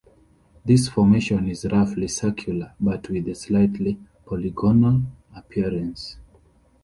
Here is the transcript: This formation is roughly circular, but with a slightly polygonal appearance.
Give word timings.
This 0.65 0.87
formation 0.89 1.47
is 1.47 1.67
roughly 1.71 2.07
circular, 2.07 2.73
but 2.79 3.07
with 3.11 3.27
a 3.27 3.35
slightly 3.35 3.99
polygonal 4.25 5.03
appearance. 5.35 6.17